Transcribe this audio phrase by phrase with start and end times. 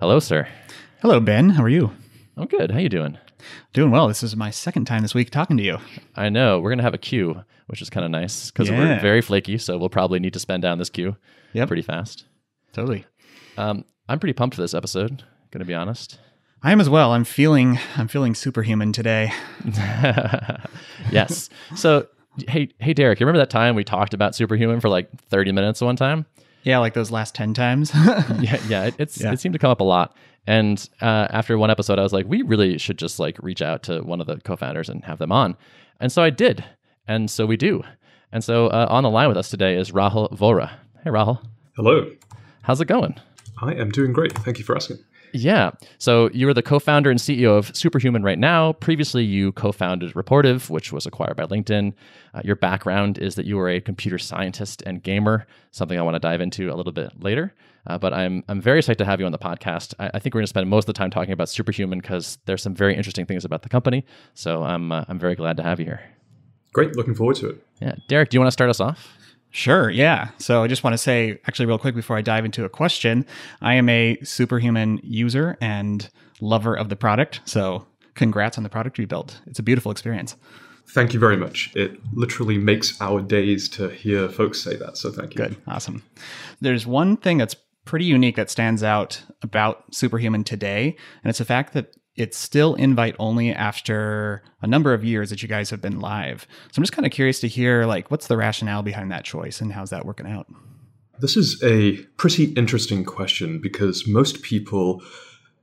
[0.00, 0.48] Hello, sir.
[1.02, 1.50] Hello, Ben.
[1.50, 1.92] How are you?
[2.36, 2.70] I'm good.
[2.70, 3.18] How you doing?
[3.72, 4.08] Doing well.
[4.08, 5.78] This is my second time this week talking to you.
[6.16, 8.78] I know we're gonna have a queue, which is kind of nice because Yeah.
[8.78, 11.16] we're very flaky, so we'll probably need to spend down this queue
[11.52, 11.68] Yep.
[11.68, 12.24] pretty fast.
[12.72, 13.04] Totally.
[13.58, 15.22] Um, I'm pretty pumped for this episode.
[15.50, 16.18] Gonna be honest.
[16.62, 17.12] I am as well.
[17.12, 19.32] I'm feeling I'm feeling superhuman today.
[21.10, 21.48] yes.
[21.74, 22.06] So,
[22.48, 25.80] hey, hey, Derrick, you remember that time we talked about Superhuman for like 30 minutes
[25.80, 26.26] one time?
[26.62, 27.90] Yeah, like those last ten times.
[27.94, 29.32] yeah, yeah, it, it's Yeah.
[29.32, 30.16] it seemed to come up a lot.
[30.46, 33.82] And uh, after one episode, I was like, we really should just like reach out
[33.84, 35.56] to one of the co-founders and have them on.
[36.00, 36.64] And so I did,
[37.06, 37.82] and so we do.
[38.32, 40.70] And so uh, on the line with us today is Rahul Vohra.
[41.04, 41.42] Hey, Rahul,
[41.76, 42.10] Hello.
[42.62, 43.14] how's it going?
[43.62, 44.32] I am doing great.
[44.38, 44.98] Thank you for asking.
[45.32, 45.70] Yeah.
[45.98, 48.72] So you are the co-founder and CEO of Superhuman right now.
[48.74, 51.92] Previously, you co-founded Rapportive, which was acquired by LinkedIn.
[52.34, 56.14] Uh, your background is that you were a computer scientist and gamer, something I want
[56.16, 57.54] to dive into a little bit later.
[57.86, 59.94] Uh, but I'm I'm very excited to have you on the podcast.
[59.98, 62.38] I, I think we're going to spend most of the time talking about Superhuman because
[62.44, 64.04] there's some very interesting things about the company.
[64.34, 66.02] So I'm uh, I'm very glad to have you here.
[66.72, 66.94] Great.
[66.94, 67.66] Looking forward to it.
[67.80, 69.16] Yeah, Derrick, do you want to start us off?
[69.50, 70.30] Sure, yeah.
[70.38, 73.26] So I just want to say actually real quick before I dive into a question,
[73.60, 76.08] I am a superhuman user and
[76.40, 77.40] lover of the product.
[77.44, 79.40] So congrats on the product you built.
[79.46, 80.36] It's a beautiful experience.
[80.88, 81.72] Thank you very much.
[81.76, 84.96] It literally makes our days to hear folks say that.
[84.96, 85.44] So thank you.
[85.44, 85.56] Good.
[85.68, 86.02] Awesome.
[86.60, 91.44] There's one thing that's pretty unique that stands out about Superhuman today, and it's the
[91.44, 95.80] fact that it's still invite only after a number of years that you guys have
[95.80, 96.46] been live.
[96.70, 99.62] So I'm just kind of curious to hear like what's the rationale behind that choice
[99.62, 100.46] and how's that working out?
[101.20, 105.02] This is a pretty interesting question because most people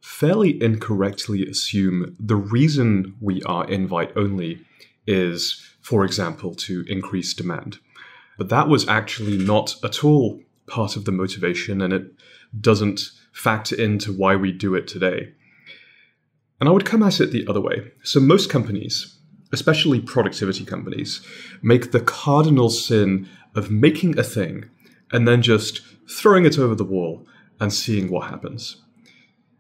[0.02, 4.66] fairly incorrectly assume the reason we are invite only
[5.06, 7.78] is, for example, to increase demand.
[8.40, 12.12] But that was actually not at all part of the motivation, and it
[12.60, 15.34] doesn't factor into why we do it today.
[16.60, 17.92] And I would come at it the other way.
[18.04, 19.20] So, most companies,
[19.54, 21.22] especially productivity companies,
[21.62, 24.70] make the cardinal sin of making a thing
[25.12, 27.26] and then just throwing it over the wall
[27.60, 28.78] and seeing what happens.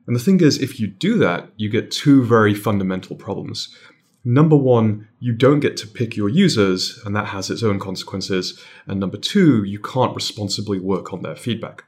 [0.07, 3.75] And the thing is, if you do that, you get two very fundamental problems.
[4.23, 8.59] Number one, you don't get to pick your users, and that has its own consequences.
[8.85, 11.83] And number two, you can't responsibly work on their feedback.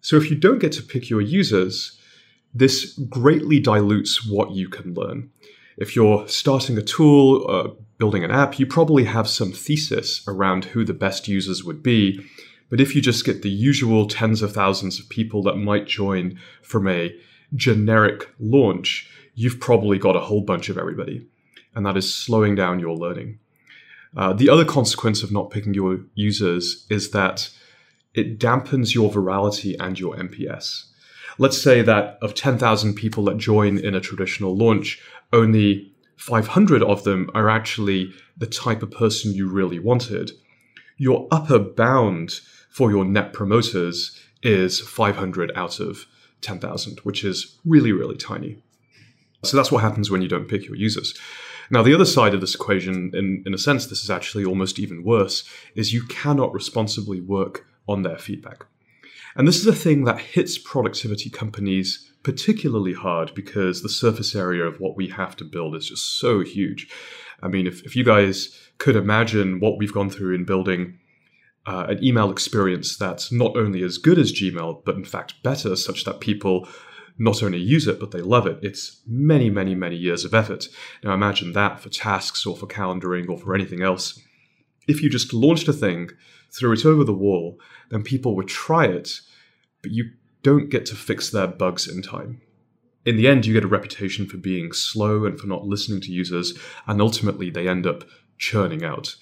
[0.00, 2.00] So if you don't get to pick your users,
[2.54, 5.30] this greatly dilutes what you can learn.
[5.76, 10.66] If you're starting a tool, uh, building an app, you probably have some thesis around
[10.66, 12.20] who the best users would be.
[12.68, 16.38] But if you just get the usual tens of thousands of people that might join
[16.62, 17.14] from a
[17.54, 21.26] generic launch, you've probably got a whole bunch of everybody.
[21.74, 23.38] And that is slowing down your learning.
[24.16, 27.50] Uh, the other consequence of not picking your users is that
[28.14, 30.84] it dampens your virality and your NPS.
[31.38, 35.00] Let's say that of 10,000 people that join in a traditional launch,
[35.32, 40.32] only 500 of them are actually the type of person you really wanted.
[40.96, 46.06] Your upper bound for your net promoters is 500 out of
[46.42, 48.62] 10,000, which is really, really tiny.
[49.44, 51.18] So that's what happens when you don't pick your users.
[51.70, 54.78] Now, the other side of this equation, in, in a sense, this is actually almost
[54.78, 58.66] even worse, is you cannot responsibly work on their feedback.
[59.36, 64.64] And this is a thing that hits productivity companies particularly hard because the surface area
[64.64, 66.88] of what we have to build is just so huge.
[67.42, 70.98] I mean, if, if you guys could imagine what we've gone through in building
[71.66, 75.76] uh, an email experience that's not only as good as Gmail, but in fact better,
[75.76, 76.68] such that people
[77.18, 78.58] not only use it, but they love it.
[78.62, 80.66] It's many, many, many years of effort.
[81.04, 84.20] Now imagine that for tasks or for calendaring or for anything else.
[84.88, 86.10] If you just launched a thing,
[86.50, 87.58] threw it over the wall,
[87.90, 89.20] then people would try it,
[89.80, 90.10] but you
[90.42, 92.40] don't get to fix their bugs in time.
[93.04, 96.12] In the end, you get a reputation for being slow and for not listening to
[96.12, 96.56] users,
[96.86, 98.04] and ultimately they end up
[98.38, 99.16] churning out.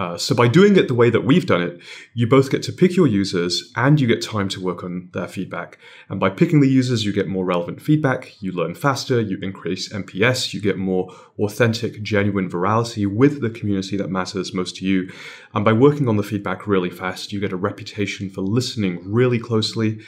[0.00, 1.78] Uh, so by doing it the way that we've done it,
[2.14, 5.28] you both get to pick your users and you get time to work on their
[5.28, 5.76] feedback.
[6.08, 9.92] And by picking the users, you get more relevant feedback, you learn faster, you increase
[9.92, 15.12] NPS, you get more authentic, genuine virality with the community that matters most to you.
[15.52, 19.38] And by working on the feedback really fast, you get a reputation for listening really
[19.38, 20.00] closely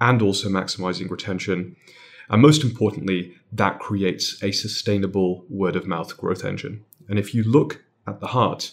[0.00, 1.74] and also maximizing retention.
[2.28, 6.84] And most importantly, that creates a sustainable word of mouth growth engine.
[7.08, 8.70] And if you look at the heart,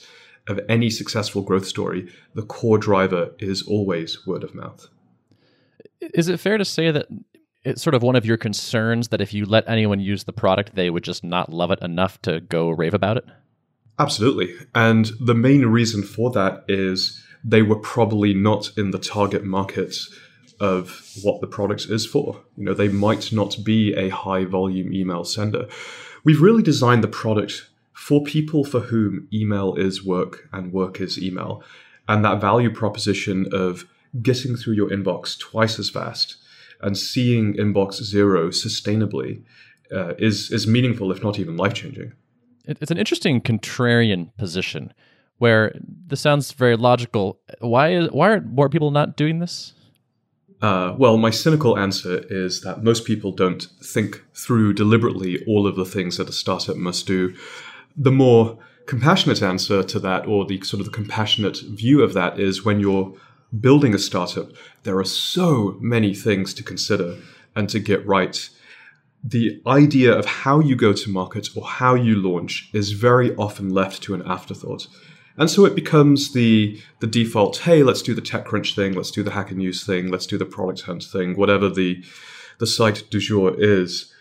[0.49, 4.87] of any successful growth story, the core driver is always word of mouth.
[6.01, 7.07] Is it fair to say that
[7.63, 10.75] it's sort of one of your concerns that if you let anyone use the product,
[10.75, 13.25] they would just not love it enough to go rave about it?
[13.99, 14.55] Absolutely.
[14.73, 19.95] And the main reason for that is they were probably not in the target market
[20.59, 22.41] of what the product is for.
[22.57, 25.67] You know, they might not be a high volume email sender.
[26.23, 27.68] We've really designed the product
[28.09, 31.61] for people for whom email is work and work is email.
[32.07, 33.85] And that value proposition of
[34.23, 36.37] getting through your inbox twice as fast
[36.81, 39.43] and seeing inbox zero sustainably
[39.95, 42.13] uh, is is meaningful, if not even life changing.
[42.65, 44.91] It's an interesting contrarian position
[45.37, 45.75] where
[46.07, 47.39] this sounds very logical.
[47.59, 49.75] Why is why aren't more people not doing this?
[50.63, 55.75] Uh, well, my cynical answer is that most people don't think through deliberately all of
[55.75, 57.35] the things that a startup must do.
[57.95, 62.39] The more compassionate answer to that, or the sort of the compassionate view of that,
[62.39, 63.13] is when you're
[63.59, 64.49] building a startup,
[64.83, 67.17] there are so many things to consider
[67.55, 68.49] and to get right.
[69.23, 73.69] The idea of how you go to market or how you launch is very often
[73.69, 74.87] left to an afterthought.
[75.37, 79.23] And so it becomes the the default, hey, let's do the TechCrunch thing, let's do
[79.23, 82.03] the Hacker News thing, let's do the Product Hunt thing, whatever the
[82.59, 84.13] the site du jour is.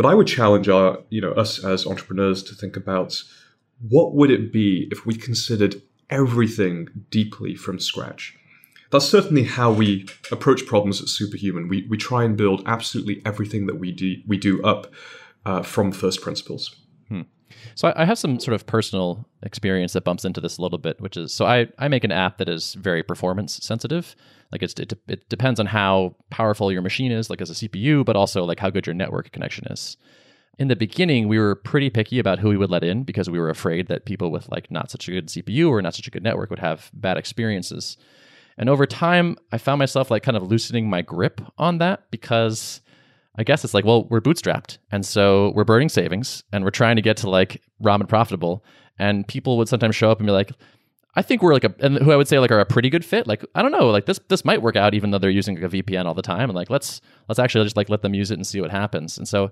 [0.00, 3.22] But I would challenge our, you know, us as entrepreneurs to think about
[3.86, 8.34] what would it be if we considered everything deeply from scratch.
[8.90, 11.68] That's certainly how we approach problems at Superhuman.
[11.68, 14.90] We, we try and build absolutely everything that we do, we do up
[15.44, 16.76] uh, from first principles.
[17.08, 17.22] Hmm.
[17.74, 20.78] So I, I have some sort of personal experience that bumps into this a little
[20.78, 24.16] bit, which is so I, I make an app that is very performance sensitive.
[24.52, 28.04] Like it's, it, it depends on how powerful your machine is, like as a CPU,
[28.04, 29.96] but also like how good your network connection is
[30.60, 33.38] in the beginning, we were pretty picky about who we would let in because we
[33.38, 36.10] were afraid that people with like not such a good CPU or not such a
[36.10, 37.96] good network would have bad experiences.
[38.58, 42.82] And over time, I found myself like kind of loosening my grip on that because
[43.36, 44.76] I guess it's like, well, we're bootstrapped.
[44.92, 48.62] And so we're burning savings and we're trying to get to like ramen profitable.
[48.98, 50.52] And people would sometimes show up and be like,
[51.16, 53.04] I think we're like a, and who I would say like are a pretty good
[53.04, 53.26] fit.
[53.26, 55.72] Like, I don't know, like this, this might work out even though they're using like
[55.72, 56.48] a VPN all the time.
[56.48, 59.18] And like, let's, let's actually just like let them use it and see what happens.
[59.18, 59.50] And so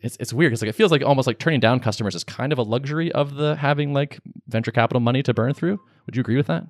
[0.00, 2.52] it's it's weird because like it feels like almost like turning down customers is kind
[2.52, 4.18] of a luxury of the having like
[4.48, 5.80] venture capital money to burn through.
[6.06, 6.66] Would you agree with that?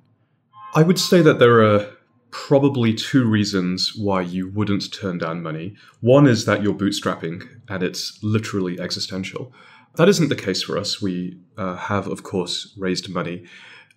[0.75, 1.87] I would say that there are
[2.31, 5.75] probably two reasons why you wouldn't turn down money.
[6.01, 9.53] One is that you're bootstrapping and it's literally existential.
[9.95, 11.01] That isn't the case for us.
[11.01, 13.45] We uh, have, of course, raised money.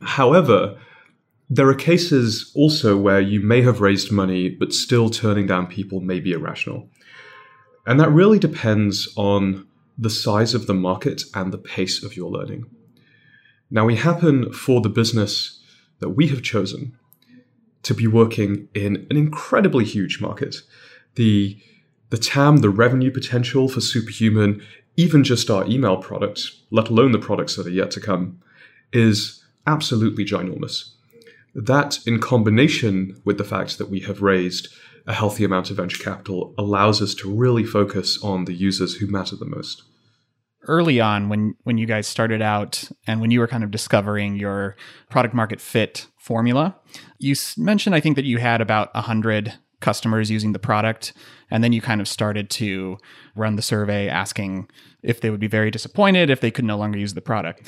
[0.00, 0.78] However,
[1.50, 6.00] there are cases also where you may have raised money, but still turning down people
[6.00, 6.88] may be irrational.
[7.86, 9.66] And that really depends on
[9.96, 12.66] the size of the market and the pace of your learning.
[13.70, 15.60] Now, we happen for the business
[16.00, 16.96] that we have chosen
[17.82, 20.56] to be working in an incredibly huge market.
[21.14, 21.58] The,
[22.10, 24.62] the TAM, the revenue potential for Superhuman,
[24.96, 28.40] even just our email product, let alone the products that are yet to come,
[28.92, 30.90] is absolutely ginormous.
[31.54, 34.68] That, in combination with the fact that we have raised
[35.06, 39.06] a healthy amount of venture capital allows us to really focus on the users who
[39.06, 39.82] matter the most
[40.66, 44.36] early on when when you guys started out and when you were kind of discovering
[44.36, 44.76] your
[45.08, 46.76] product market fit formula
[47.18, 51.12] you mentioned i think that you had about 100 customers using the product
[51.50, 52.98] and then you kind of started to
[53.36, 54.68] run the survey asking
[55.02, 57.62] if they would be very disappointed if they could no longer use the product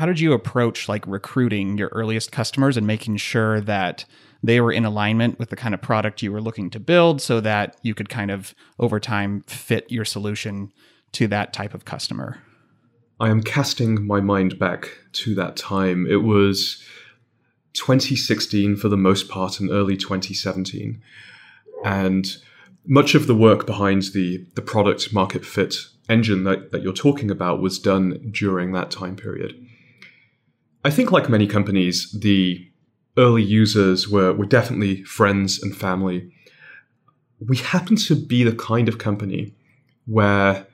[0.00, 4.06] how did you approach like recruiting your earliest customers and making sure that
[4.42, 7.38] they were in alignment with the kind of product you were looking to build so
[7.38, 10.72] that you could kind of over time fit your solution
[11.12, 12.38] to that type of customer?
[13.20, 16.06] I am casting my mind back to that time.
[16.06, 16.82] It was
[17.74, 21.02] 2016 for the most part and early 2017.
[21.84, 22.38] And
[22.86, 25.74] much of the work behind the, the product market fit
[26.08, 29.66] engine that, that you're talking about was done during that time period.
[30.84, 32.66] I think, like many companies, the
[33.18, 36.32] early users were, were definitely friends and family.
[37.38, 39.54] We happen to be the kind of company
[40.06, 40.66] where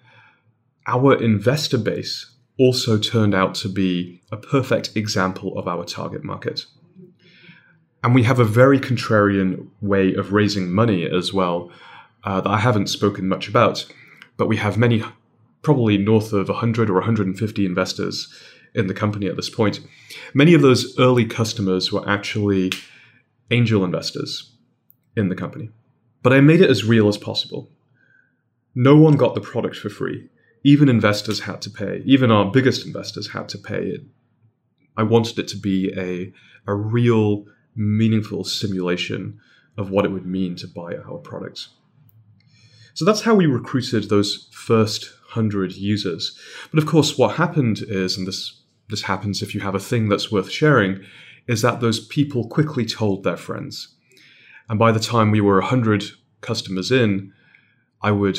[0.87, 6.67] our investor base also turned out to be a perfect example of our target market.
[8.05, 11.71] And we have a very contrarian way of raising money as well
[12.23, 13.85] uh, that I haven't spoken much about,
[14.37, 15.03] but we have many,
[15.63, 18.33] probably north of 100 or 150 investors
[18.77, 19.81] in the company at this point.
[20.35, 22.73] Many of those early customers were actually
[23.51, 24.53] angel investors
[25.17, 25.71] in the company.
[26.23, 27.71] But I made it as real as possible.
[28.75, 30.29] No one got the product for free.
[30.65, 32.03] Even investors had to pay.
[32.05, 34.03] Even our biggest investors had to pay it.
[34.97, 36.33] I wanted it to be a,
[36.71, 39.41] a real, meaningful simulation
[39.79, 41.69] of what it would mean to buy our products.
[42.95, 46.39] So that's how we recruited those first hundred users.
[46.73, 50.09] But of course, what happened is, and this this happens if you have a thing
[50.09, 51.05] that's worth sharing,
[51.47, 53.95] is that those people quickly told their friends.
[54.69, 56.05] And by the time we were 100
[56.41, 57.33] customers in,
[58.03, 58.39] I would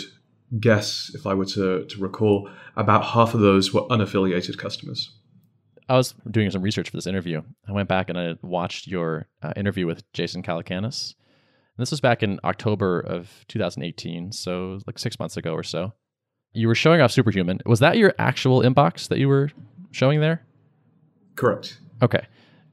[0.59, 5.11] guess, if I were to, to recall, about half of those were unaffiliated customers.
[5.89, 7.41] I was doing some research for this interview.
[7.67, 11.13] I went back and I watched your uh, interview with Jason Calacanis.
[11.77, 15.93] And this was back in October of 2018, so like six months ago or so.
[16.51, 17.59] You were showing off Superhuman.
[17.65, 19.51] Was that your actual inbox that you were
[19.91, 20.45] showing there?
[21.35, 21.79] Correct.
[22.01, 22.25] Okay,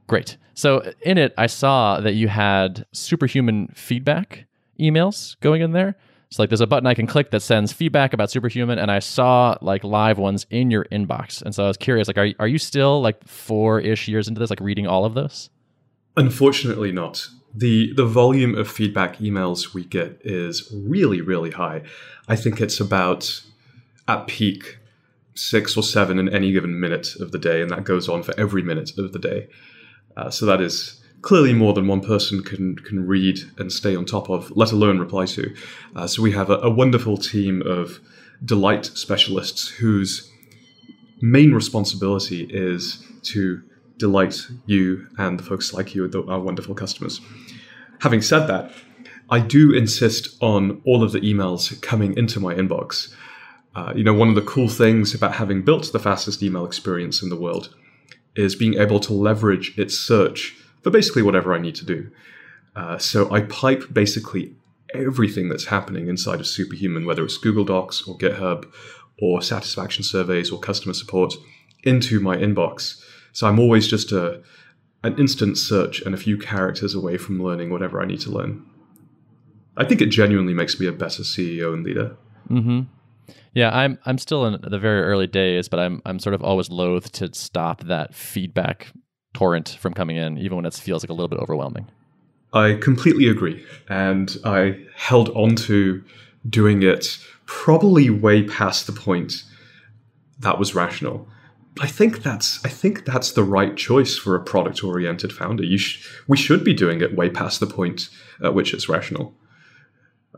[0.06, 0.36] great.
[0.54, 4.46] So in it, I saw that you had Superhuman feedback
[4.78, 5.96] emails going in there.
[6.30, 8.98] So like there's a button I can click that sends feedback about Superhuman, and I
[8.98, 11.42] saw like live ones in your inbox.
[11.42, 14.40] And so I was curious, like, are are you still like four ish years into
[14.40, 15.50] this, like reading all of those?
[16.16, 17.28] Unfortunately, not.
[17.54, 21.82] the The volume of feedback emails we get is really, really high.
[22.26, 23.42] I think it's about
[24.08, 24.78] at peak
[25.34, 28.38] six or seven in any given minute of the day, and that goes on for
[28.38, 29.48] every minute of the day.
[30.16, 34.04] Uh, so that is clearly more than one person can can read and stay on
[34.04, 35.54] top of, let alone reply to.
[35.96, 37.98] Uh, so we have a, a, wonderful team of
[38.44, 40.30] delight specialists whose
[41.20, 43.62] main responsibility is to
[43.96, 47.20] delight you and the folks like you, our wonderful customers.
[48.00, 48.70] Having said that,
[49.30, 53.14] I do insist on all of the emails coming into my inbox.
[53.74, 57.22] Uh, you know, one of the cool things about having built the fastest email experience
[57.22, 57.74] in the world
[58.36, 62.10] is being able to leverage its search for basically whatever I need to do.
[62.76, 64.54] Uh, so I pipe basically
[64.92, 68.70] everything that's happening inside of Superhuman, whether it's Google Docs or GitHub
[69.20, 71.34] or satisfaction surveys or customer support,
[71.82, 73.02] into my inbox.
[73.32, 74.42] So I'm always just a
[75.02, 78.64] an instant search and a few characters away from learning whatever I need to learn.
[79.76, 82.16] I think it genuinely makes me a better CEO and leader.
[82.48, 82.80] Mm-hmm.
[83.54, 86.70] Yeah, I'm I'm still in the very early days, but I'm I'm sort of always
[86.70, 88.92] loath to stop that feedback
[89.32, 91.88] torrent from coming in, even when it feels like a little bit overwhelming.
[92.52, 93.64] I completely agree.
[93.88, 96.02] And I held on to
[96.48, 99.44] doing it probably way past the point
[100.38, 101.28] that was rational.
[101.80, 105.64] I think that's I think that's the right choice for a product oriented founder.
[105.64, 108.08] You sh- we should be doing it way past the point
[108.42, 109.34] at which it's rational.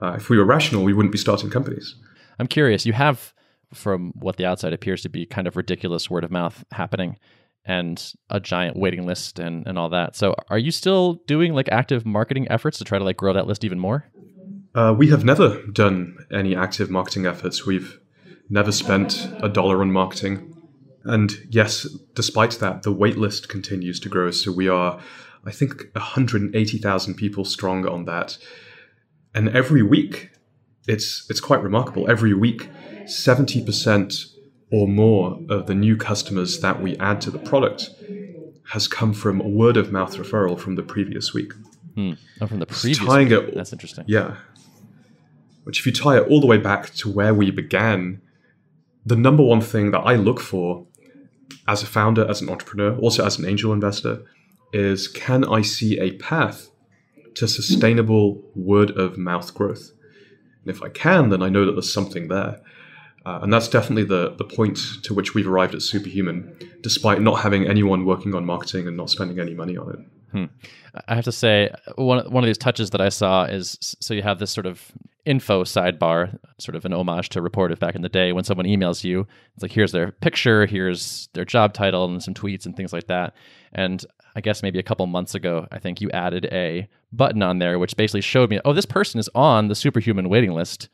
[0.00, 1.94] Uh, if we were rational, we wouldn't be starting companies.
[2.38, 2.86] I'm curious.
[2.86, 3.32] You have,
[3.72, 7.18] from what the outside appears to be, kind of ridiculous word of mouth happening
[7.64, 10.14] and a giant waiting list and, and all that.
[10.14, 13.46] So are you still doing like active marketing efforts to try to like grow that
[13.46, 14.06] list even more?
[14.74, 17.66] Uh, we have never done any active marketing efforts.
[17.66, 17.98] We've
[18.48, 20.54] never spent a dollar on marketing.
[21.04, 24.30] And yes, despite that, the waitlist continues to grow.
[24.30, 25.00] So we are,
[25.44, 28.38] I think, 180,000 people strong on that.
[29.34, 30.30] And every week,
[30.86, 32.08] it's it's quite remarkable.
[32.10, 32.68] Every week,
[33.04, 34.32] 70%
[34.72, 37.90] or more of the new customers that we add to the product
[38.70, 41.52] has come from a word of mouth referral from the previous week.
[41.94, 42.12] Hmm.
[42.40, 43.48] Oh, from the previous tying week.
[43.48, 44.04] It, That's interesting.
[44.08, 44.36] Yeah.
[45.64, 48.20] Which, if you tie it all the way back to where we began,
[49.04, 50.86] the number one thing that I look for
[51.68, 54.24] as a founder, as an entrepreneur, also as an angel investor,
[54.72, 56.70] is can I see a path
[57.34, 59.92] to sustainable word of mouth growth?
[60.66, 62.60] And if I can, then I know that there's something there.
[63.24, 67.40] Uh, and that's definitely the, the point to which we've arrived at Superhuman, despite not
[67.40, 69.98] having anyone working on marketing and not spending any money on it.
[70.30, 70.44] Hmm.
[71.08, 74.22] I have to say, one, one of these touches that I saw is so you
[74.22, 74.92] have this sort of
[75.24, 79.02] info sidebar, sort of an homage to Rapportive back in the day when someone emails
[79.02, 79.26] you.
[79.54, 83.08] It's like, here's their picture, here's their job title, and some tweets and things like
[83.08, 83.34] that.
[83.72, 84.04] And
[84.36, 87.78] I guess maybe a couple months ago, I think you added a button on there
[87.78, 90.88] which basically showed me, oh, this person is on the superhuman waiting list.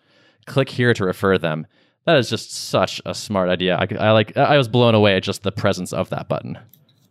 [0.46, 1.66] Click here to refer them
[2.04, 3.76] that is just such a smart idea.
[3.76, 4.36] I, I like.
[4.36, 6.58] I was blown away at just the presence of that button.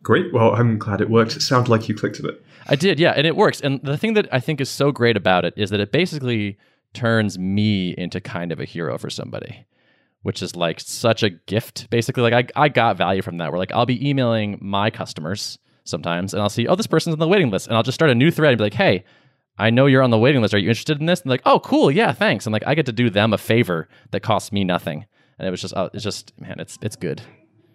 [0.03, 0.33] Great.
[0.33, 1.35] Well, I'm glad it worked.
[1.35, 2.43] It sounded like you clicked on it.
[2.67, 3.61] I did, yeah, and it works.
[3.61, 6.57] And the thing that I think is so great about it is that it basically
[6.93, 9.65] turns me into kind of a hero for somebody,
[10.23, 11.89] which is like such a gift.
[11.89, 13.51] Basically, like I, I got value from that.
[13.51, 17.19] Where like I'll be emailing my customers sometimes, and I'll see, oh, this person's on
[17.19, 19.03] the waiting list, and I'll just start a new thread and be like, hey,
[19.57, 20.53] I know you're on the waiting list.
[20.53, 21.21] Are you interested in this?
[21.21, 22.45] And like, oh, cool, yeah, thanks.
[22.45, 25.05] And like, I get to do them a favor that costs me nothing.
[25.37, 27.21] And it was just, uh, it's just, man, it's it's good.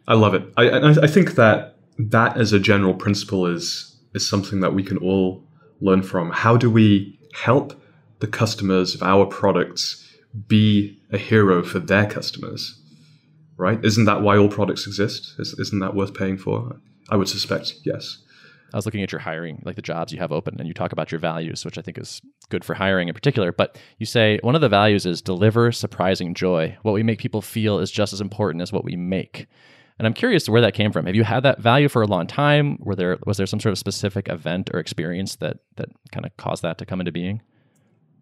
[0.09, 0.53] I love it.
[0.57, 4.99] I I think that that as a general principle is is something that we can
[4.99, 5.45] all
[5.81, 6.31] learn from.
[6.31, 7.81] How do we help
[8.21, 10.03] the customers of our products
[10.47, 12.81] be a hero for their customers?
[13.57, 13.83] Right?
[13.85, 15.35] Isn't that why all products exist?
[15.39, 16.81] Isn't that worth paying for?
[17.11, 18.23] I would suspect yes.
[18.73, 20.93] I was looking at your hiring, like the jobs you have open, and you talk
[20.93, 23.53] about your values, which I think is good for hiring in particular.
[23.53, 26.77] But you say one of the values is deliver surprising joy.
[26.83, 29.47] What we make people feel is just as important as what we make.
[29.99, 31.07] And I'm curious where that came from.
[31.07, 32.77] Have you had that value for a long time?
[32.81, 36.37] Were there was there some sort of specific event or experience that that kind of
[36.37, 37.41] caused that to come into being?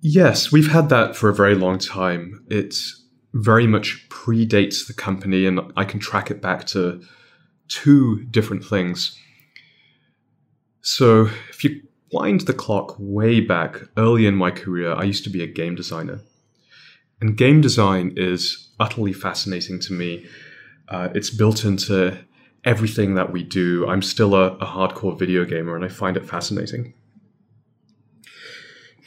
[0.00, 2.44] Yes, we've had that for a very long time.
[2.48, 2.76] It
[3.32, 7.02] very much predates the company, and I can track it back to
[7.68, 9.18] two different things.
[10.80, 15.30] So, if you wind the clock way back early in my career, I used to
[15.30, 16.21] be a game designer.
[17.21, 20.26] And game design is utterly fascinating to me.
[20.88, 22.18] Uh, it's built into
[22.64, 23.87] everything that we do.
[23.88, 26.94] I'm still a, a hardcore video gamer and I find it fascinating.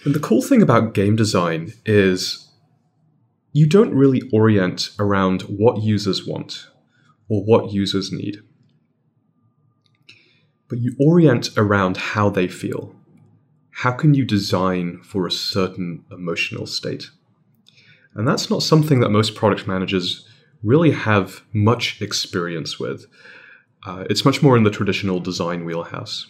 [0.06, 2.50] And the cool thing about game design is
[3.52, 6.68] you don't really orient around what users want
[7.30, 8.42] or what users need,
[10.70, 12.96] but you orient around how they feel.
[13.72, 17.10] How can you design for a certain emotional state?
[18.16, 20.28] And that's not something that most product managers
[20.64, 23.06] really have much experience with.
[23.86, 26.28] Uh, it's much more in the traditional design wheelhouse.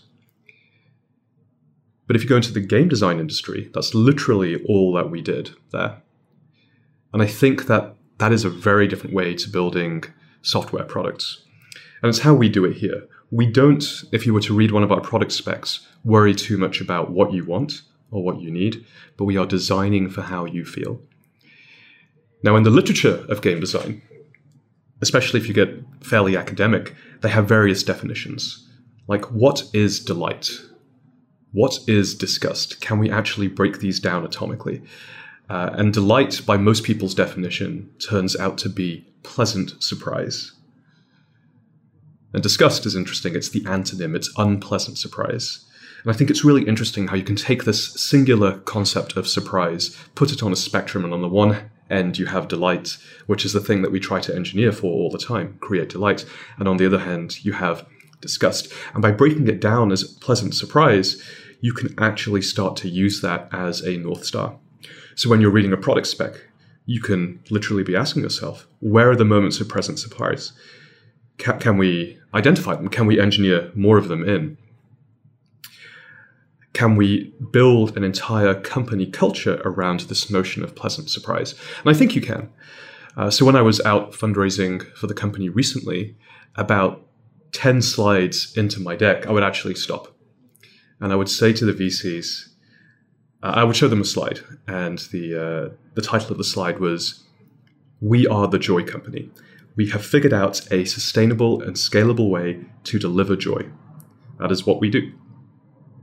[2.05, 5.51] But if you go into the game design industry, that's literally all that we did
[5.71, 6.01] there.
[7.13, 10.03] And I think that that is a very different way to building
[10.41, 11.43] software products.
[12.01, 13.07] And it's how we do it here.
[13.29, 16.79] We don't, if you were to read one of our product specs, worry too much
[16.79, 17.81] about what you want
[18.11, 18.85] or what you need,
[19.17, 21.01] but we are designing for how you feel.
[22.43, 24.01] Now, in the literature of game design,
[25.01, 28.67] especially if you get fairly academic, they have various definitions.
[29.07, 30.49] Like, what is delight?
[31.51, 32.81] What is disgust?
[32.81, 34.85] Can we actually break these down atomically?
[35.49, 40.51] Uh, and delight, by most people's definition, turns out to be pleasant surprise.
[42.33, 43.35] And disgust is interesting.
[43.35, 45.65] It's the antonym, it's unpleasant surprise.
[46.03, 49.97] And I think it's really interesting how you can take this singular concept of surprise,
[50.15, 53.53] put it on a spectrum, and on the one end you have delight, which is
[53.53, 56.25] the thing that we try to engineer for all the time, create delight.
[56.57, 57.87] And on the other hand, you have
[58.21, 58.71] disgust.
[58.93, 61.21] And by breaking it down as pleasant surprise,
[61.61, 64.57] you can actually start to use that as a North Star.
[65.15, 66.33] So when you're reading a product spec,
[66.85, 70.53] you can literally be asking yourself, where are the moments of pleasant surprise?
[71.37, 72.87] Can, can we identify them?
[72.87, 74.57] Can we engineer more of them in?
[76.77, 81.55] can we build an entire company culture around this notion of pleasant surprise?
[81.83, 82.51] And I think you can.
[83.17, 86.15] Uh, so when I was out fundraising for the company recently,
[86.55, 87.03] about
[87.53, 90.15] 10 slides into my deck, I would actually stop.
[90.99, 92.49] And I would say to the VCs,
[93.41, 96.79] uh, I would show them a slide, and the, uh, the title of the slide
[96.79, 97.23] was
[98.01, 99.31] We Are the Joy Company.
[99.77, 103.69] We have figured out a sustainable and scalable way to deliver joy.
[104.39, 105.13] That is what we do.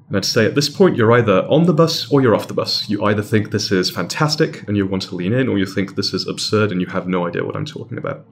[0.08, 2.54] And I'd say at this point, you're either on the bus or you're off the
[2.54, 2.88] bus.
[2.88, 5.96] You either think this is fantastic and you want to lean in, or you think
[5.96, 8.26] this is absurd and you have no idea what I'm talking about.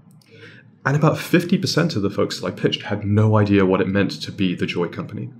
[0.84, 4.22] And about 50% of the folks that I pitched had no idea what it meant
[4.22, 5.30] to be the Joy Company.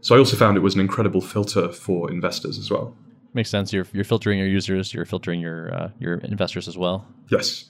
[0.00, 2.96] So I also found it was an incredible filter for investors as well.
[3.34, 3.72] Makes sense.
[3.72, 7.06] You're, you're filtering your users, you're filtering your, uh, your investors as well.
[7.30, 7.66] Yes.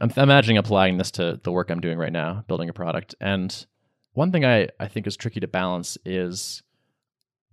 [0.00, 3.14] I'm imagining applying this to the work I'm doing right now, building a product.
[3.20, 3.66] And
[4.14, 6.62] one thing I, I think is tricky to balance is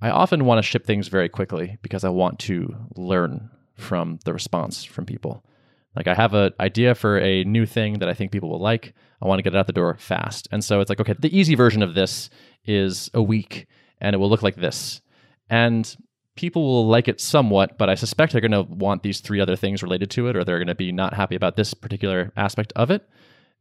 [0.02, 4.34] I often want to ship things very quickly because I want to learn from the
[4.34, 5.44] response from people.
[5.96, 8.94] Like I have an idea for a new thing that I think people will like.
[9.22, 10.48] I want to get it out the door fast.
[10.52, 12.30] And so it's like, okay, the easy version of this
[12.66, 13.68] is a week
[14.00, 15.02] and it will look like this.
[15.50, 15.96] And
[16.38, 19.56] people will like it somewhat, but I suspect they're going to want these three other
[19.56, 22.72] things related to it, or they're going to be not happy about this particular aspect
[22.76, 23.08] of it.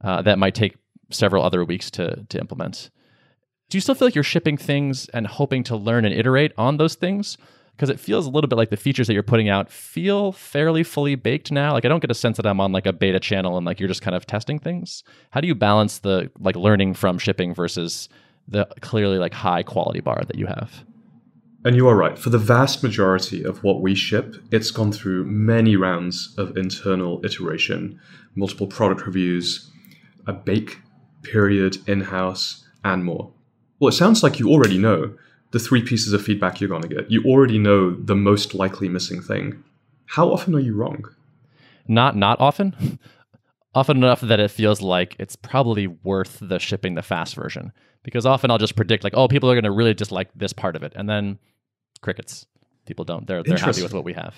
[0.02, 0.76] Uh, that might take
[1.10, 2.90] several other weeks to to implement
[3.68, 6.76] do you still feel like you're shipping things and hoping to learn and iterate on
[6.76, 7.36] those things?
[7.72, 10.82] Because it feels a little bit like the features that you're putting out feel fairly
[10.82, 11.72] fully baked now.
[11.72, 13.80] Like I don't get a sense that I'm on like a beta channel and like
[13.80, 15.02] you're just kind of testing things.
[15.30, 18.08] How do you balance the like learning from shipping versus
[18.48, 20.84] the clearly like high quality bar that you have?
[21.64, 22.18] And you are right.
[22.18, 27.20] For the vast majority of what we ship, it's gone through many rounds of internal
[27.24, 27.98] iteration,
[28.34, 29.70] multiple product reviews,
[30.26, 30.78] a bake
[31.22, 33.32] period in house, and more.
[33.78, 35.16] Well, it sounds like you already know
[35.50, 37.10] the three pieces of feedback you're going to get.
[37.10, 39.64] You already know the most likely missing thing.
[40.06, 41.04] How often are you wrong?
[41.88, 42.98] Not not often.
[43.76, 47.72] often enough that it feels like it's probably worth the shipping the fast version.
[48.02, 50.76] Because often I'll just predict like, oh, people are going to really dislike this part
[50.76, 51.38] of it, and then
[52.00, 52.46] crickets.
[52.86, 53.26] People don't.
[53.26, 54.34] They're they're happy with what we have.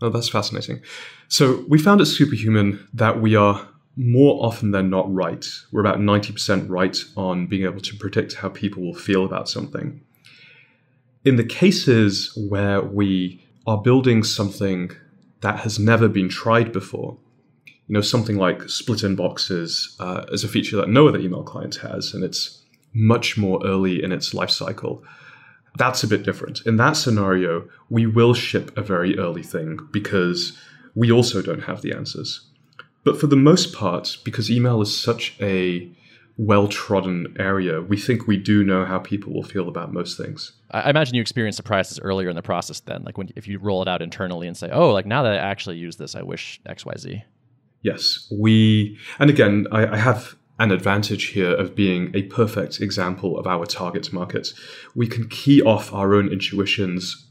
[0.00, 0.82] Oh, that's fascinating.
[1.28, 3.66] So we found at Superhuman that we are
[3.96, 5.44] more often than not right.
[5.72, 10.00] We're about 90% right on being able to predict how people will feel about something.
[11.24, 14.92] In the cases where we are building something
[15.40, 17.16] that has never been tried before,
[17.88, 21.76] you know, something like split inboxes uh, is a feature that no other email client
[21.76, 25.04] has, and it's much more early in its life cycle.
[25.78, 26.62] That's a bit different.
[26.66, 30.58] In that scenario, we will ship a very early thing because
[30.94, 32.40] we also don't have the answers.
[33.04, 35.88] But for the most part, because email is such a
[36.38, 40.52] well trodden area, we think we do know how people will feel about most things.
[40.72, 43.80] I imagine you experience surprises earlier in the process then, like when if you roll
[43.82, 46.60] it out internally and say, oh, like now that I actually use this, I wish
[46.66, 47.22] XYZ.
[47.86, 53.38] Yes, we, and again, I, I have an advantage here of being a perfect example
[53.38, 54.52] of our target market.
[54.96, 57.28] We can key off our own intuitions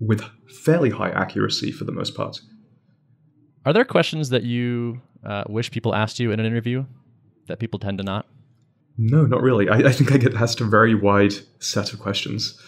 [0.00, 2.40] with fairly high accuracy for the most part.
[3.66, 6.86] Are there questions that you uh, wish people asked you in an interview
[7.48, 8.24] that people tend to not?
[8.96, 9.68] No, not really.
[9.68, 12.58] I, I think I get asked a very wide set of questions.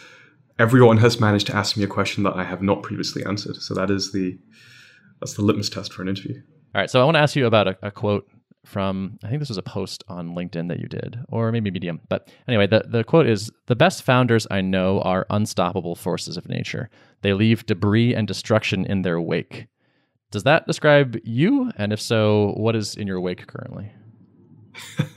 [0.58, 3.56] Everyone has managed to ask me a question that I have not previously answered.
[3.56, 4.38] So that is the
[5.20, 6.42] that's the litmus test for an interview.
[6.74, 6.90] All right.
[6.90, 8.28] So I want to ask you about a, a quote
[8.64, 12.00] from I think this was a post on LinkedIn that you did, or maybe Medium.
[12.08, 16.48] But anyway, the, the quote is The best founders I know are unstoppable forces of
[16.48, 16.90] nature.
[17.22, 19.68] They leave debris and destruction in their wake.
[20.30, 21.70] Does that describe you?
[21.76, 23.92] And if so, what is in your wake currently?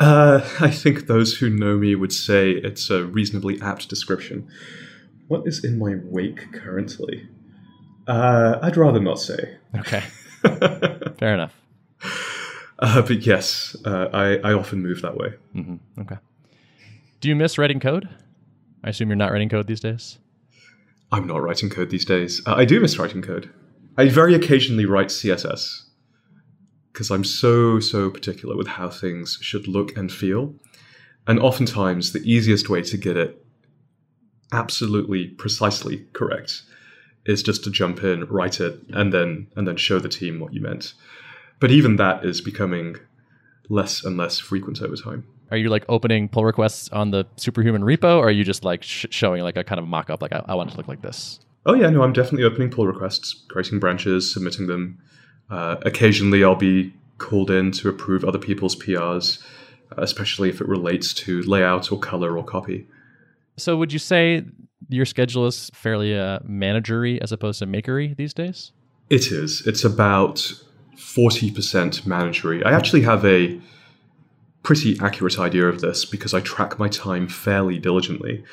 [0.00, 4.48] uh, I think those who know me would say it's a reasonably apt description.
[5.28, 7.28] What is in my wake currently?
[8.06, 9.56] Uh, I'd rather not say.
[9.76, 10.02] Okay.
[11.18, 11.54] Fair enough.
[12.78, 15.34] Uh, but yes, uh, I, I often move that way.
[15.54, 16.00] Mm-hmm.
[16.00, 16.16] Okay.
[17.20, 18.08] Do you miss writing code?
[18.82, 20.18] I assume you're not writing code these days.
[21.10, 22.42] I'm not writing code these days.
[22.46, 23.50] Uh, I do miss writing code.
[23.96, 25.84] I very occasionally write CSS
[26.92, 30.54] because I'm so, so particular with how things should look and feel.
[31.26, 33.44] And oftentimes, the easiest way to get it
[34.52, 36.62] absolutely precisely correct
[37.26, 40.52] is just to jump in, write it, and then and then show the team what
[40.52, 40.94] you meant.
[41.60, 42.96] But even that is becoming
[43.68, 45.24] less and less frequent over time.
[45.50, 48.82] Are you like opening pull requests on the Superhuman repo, or are you just like
[48.82, 50.88] sh- showing like a kind of mock up, like I-, I want it to look
[50.88, 51.40] like this?
[51.66, 54.98] Oh yeah, no, I'm definitely opening pull requests, creating branches, submitting them.
[55.50, 59.42] Uh, occasionally, I'll be called in to approve other people's PRs,
[59.96, 62.86] especially if it relates to layout or color or copy.
[63.56, 64.44] So, would you say
[64.88, 68.72] your schedule is fairly uh, managery as opposed to makery these days?
[69.10, 69.66] It is.
[69.66, 70.36] It's about
[70.96, 72.64] 40% managery.
[72.64, 73.60] I actually have a
[74.62, 78.44] pretty accurate idea of this because I track my time fairly diligently.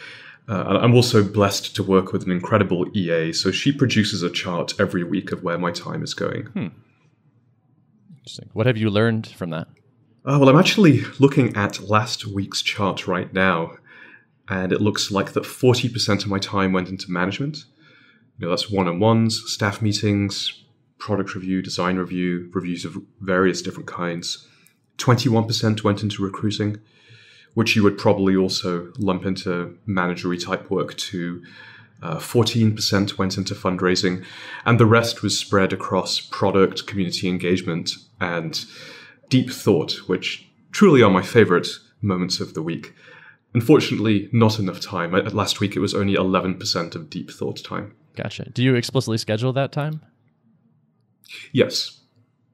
[0.48, 4.30] Uh, and I'm also blessed to work with an incredible EA, so she produces a
[4.30, 6.48] chart every week of where my time is going.
[6.48, 6.68] Hmm.
[8.18, 8.50] Interesting.
[8.54, 9.68] What have you learned from that?
[10.26, 13.72] Uh, well, I'm actually looking at last week's chart right now,
[14.50, 17.66] and it looks like that 40% of my time went into management.
[18.38, 20.64] You know, that's one-on-ones, staff meetings,
[20.98, 24.48] product review, design review, reviews of various different kinds.
[24.98, 26.80] 21% went into recruiting,
[27.54, 31.44] which you would probably also lump into managery type work too.
[32.02, 34.26] Uh, 14% went into fundraising,
[34.66, 38.66] and the rest was spread across product, community engagement, and
[39.30, 41.68] deep thought, which truly are my favorite
[42.02, 42.94] moments of the week.
[43.54, 45.12] Unfortunately, not enough time.
[45.12, 47.94] Last week it was only 11% of deep thought time.
[48.16, 48.50] Gotcha.
[48.50, 50.02] Do you explicitly schedule that time?
[51.52, 52.02] Yes.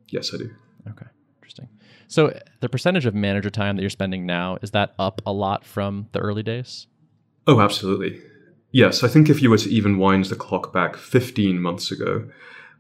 [0.10, 0.50] Yes, I do.
[0.90, 1.06] Okay.
[1.38, 1.70] Interesting.
[2.08, 5.66] So the percentage of manager time that you're spending now, is that up a lot
[5.66, 6.88] from the early days?
[7.46, 8.22] Oh, absolutely.
[8.72, 12.30] Yes, I think if you were to even wind the clock back 15 months ago,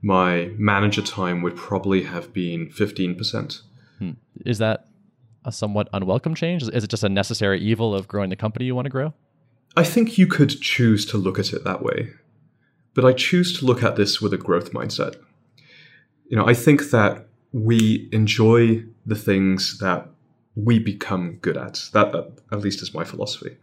[0.01, 3.61] my manager time would probably have been 15%.
[3.99, 4.11] Hmm.
[4.45, 4.85] Is that
[5.47, 6.61] a somewhat unwelcome change?
[6.61, 9.13] Is it just a necessary evil of growing the company you want to grow?
[9.75, 12.11] I think you could choose to look at it that way.
[12.93, 15.15] But I choose to look at this with a growth mindset.
[16.27, 20.09] You know, I think that we enjoy the things that
[20.55, 21.85] we become good at.
[21.93, 23.55] That, that at least is my philosophy.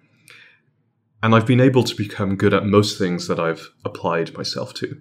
[1.23, 5.01] And I've been able to become good at most things that I've applied myself to.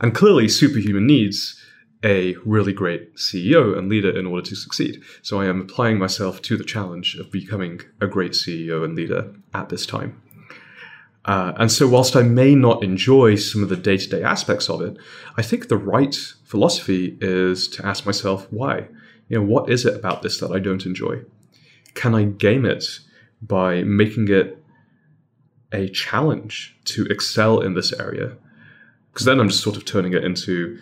[0.00, 1.60] And clearly, Superhuman needs
[2.04, 5.02] a really great CEO and leader in order to succeed.
[5.22, 9.34] So I am applying myself to the challenge of becoming a great CEO and leader
[9.54, 10.20] at this time.
[11.26, 14.70] Uh, and so, whilst I may not enjoy some of the day to day aspects
[14.70, 14.96] of it,
[15.36, 18.86] I think the right philosophy is to ask myself why.
[19.28, 21.22] You know, what is it about this that I don't enjoy?
[21.94, 23.00] Can I game it
[23.42, 24.62] by making it
[25.72, 28.36] a challenge to excel in this area?
[29.12, 30.78] Because then I'm just sort of turning it into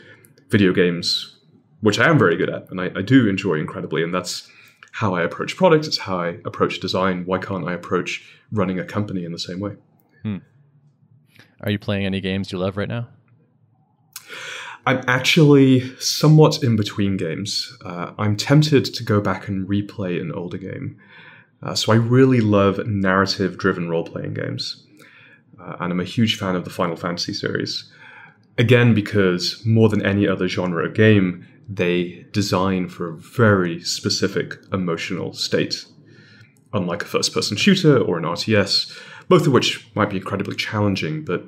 [0.55, 1.37] video games,
[1.81, 4.05] which I am very good at and I, I do enjoy incredibly.
[4.05, 4.49] And that's
[4.93, 7.25] how I approach products, it's how I approach design.
[7.27, 9.73] Why can't I approach running a company in the same way?
[10.23, 10.37] Hmm.
[11.63, 13.09] Are you playing any games you love right now?
[14.87, 17.77] I'm actually somewhat in between games.
[17.85, 20.97] Uh, I'm tempted to go back and replay an older game.
[21.65, 24.87] Uh, so I really love narrative driven role playing games.
[25.61, 27.91] Uh, and I'm a huge fan of the Final Fantasy series.
[28.57, 34.55] Again, because more than any other genre of game, they design for a very specific
[34.73, 35.85] emotional state.
[36.73, 38.97] Unlike a first person shooter or an RTS,
[39.29, 41.45] both of which might be incredibly challenging, but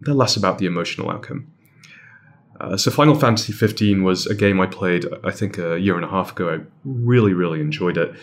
[0.00, 1.52] they're less about the emotional outcome.
[2.60, 6.04] Uh, so Final Fantasy 15 was a game I played, I think, a year and
[6.04, 6.54] a half ago.
[6.54, 8.14] I really, really enjoyed it,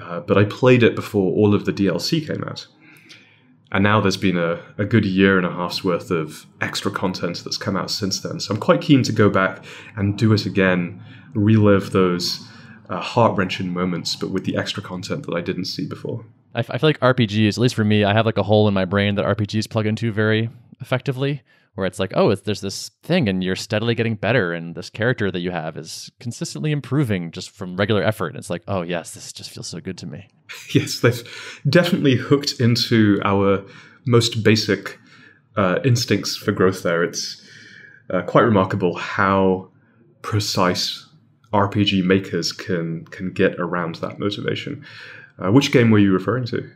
[0.00, 2.66] uh, but I played it before all of the DLC came out.
[3.72, 7.42] And now there's been a, a good year and a half's worth of extra content
[7.42, 8.38] that's come out since then.
[8.38, 9.64] So I'm quite keen to go back
[9.96, 11.02] and do it again,
[11.34, 12.46] relive those
[12.90, 16.26] uh, heart wrenching moments, but with the extra content that I didn't see before.
[16.54, 18.68] I, f- I feel like RPGs, at least for me, I have like a hole
[18.68, 21.42] in my brain that RPGs plug into very effectively
[21.74, 24.90] where it's like, oh, it's, there's this thing and you're steadily getting better, and this
[24.90, 28.28] character that you have is consistently improving just from regular effort.
[28.28, 30.28] And it's like, oh, yes, this just feels so good to me.
[30.74, 33.64] Yes, they've definitely hooked into our
[34.06, 34.98] most basic
[35.56, 37.02] uh, instincts for growth there.
[37.02, 37.42] It's
[38.10, 39.70] uh, quite remarkable how
[40.20, 41.08] precise
[41.52, 44.84] RPG makers can can get around that motivation.
[45.38, 46.70] Uh, which game were you referring to?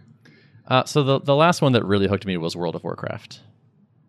[0.69, 3.41] Uh, so the the last one that really hooked me was World of Warcraft.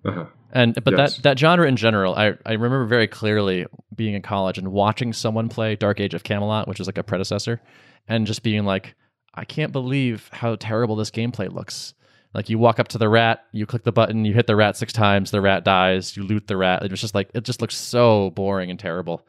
[0.06, 0.26] Uh-huh.
[0.52, 1.16] And but Yes.
[1.16, 5.12] that that genre in general, I I remember very clearly being in college and watching
[5.14, 7.62] someone play Dark Age of Camelot, which is like a predecessor,
[8.08, 8.96] and just being like,
[9.34, 11.94] I can't believe how terrible this gameplay looks.
[12.34, 14.78] Like you walk up to the rat, you click the button, you hit the rat
[14.78, 16.84] six times, the rat dies, you loot the rat.
[16.84, 19.26] It was just like it just looks so boring and terrible.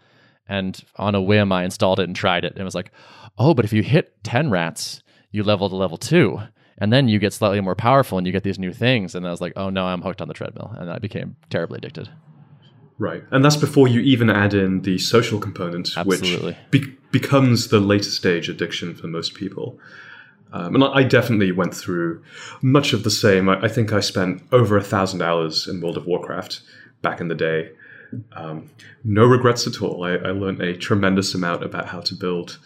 [0.47, 2.91] And on a whim, I installed it and tried it, and it was like,
[3.39, 5.03] oh, but if you hit ten rats,
[5.33, 6.41] you level to level two
[6.81, 9.31] and then you get slightly more powerful and you get these new things and i
[9.31, 12.09] was like oh no i'm hooked on the treadmill and i became terribly addicted
[12.99, 13.23] Right.
[13.31, 16.57] And that's before you even add in the social component, Absolutely.
[16.71, 19.79] which be- becomes the later stage addiction for most people.
[20.53, 22.23] Um, and I definitely went through
[22.61, 23.49] much of the same.
[23.49, 26.63] I, I think I spent over a thousand hours in World of Warcraft
[27.03, 27.71] back in the day.
[28.33, 28.71] Um,
[29.05, 30.03] no regrets at all.
[30.03, 32.59] I, I learned a tremendous amount about how to build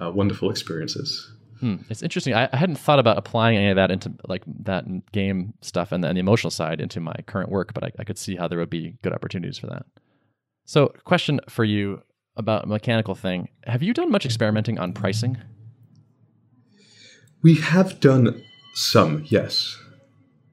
[0.00, 1.30] uh, wonderful experiences.
[1.64, 1.76] Hmm.
[1.88, 5.54] it's interesting I, I hadn't thought about applying any of that into like that game
[5.60, 8.18] stuff and the, and the emotional side into my current work but I, I could
[8.18, 9.86] see how there would be good opportunities for that
[10.64, 12.02] so question for you
[12.36, 15.38] about a mechanical thing have you done much experimenting on pricing
[17.44, 18.42] We have done
[18.74, 19.78] some, yes.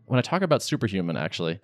[0.05, 1.61] when I talk about superhuman, actually,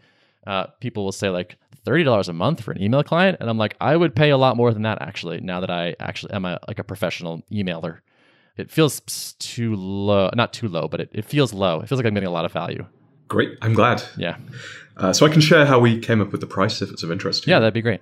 [0.48, 3.58] uh, people will say like thirty dollars a month for an email client, and I'm
[3.58, 5.42] like, I would pay a lot more than that actually.
[5.42, 8.00] Now that I actually am a like a professional emailer,
[8.58, 9.00] it feels
[9.40, 10.30] too low.
[10.36, 11.80] Not too low, but it, it feels low.
[11.82, 12.86] It feels like I'm getting a lot of value.
[13.28, 13.58] Great.
[13.62, 14.04] I'm glad.
[14.18, 14.38] Yeah,
[14.96, 17.12] Uh, so I can share how we came up with the price if it's of
[17.12, 17.54] interest to you.
[17.56, 18.02] yeah, that'd be great.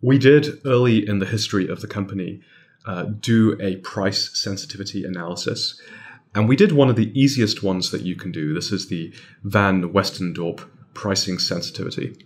[0.00, 2.40] We did early in the history of the company
[2.86, 5.80] uh, do a price sensitivity analysis.
[6.34, 8.52] And we did one of the easiest ones that you can do.
[8.52, 12.16] This is the Van Westendorp pricing sensitivity.